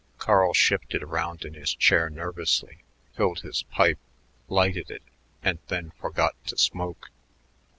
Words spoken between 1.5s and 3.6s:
his chair nervously, filled